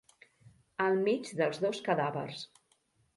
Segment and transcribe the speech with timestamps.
[0.85, 2.41] Al mig dels dos cadàvers.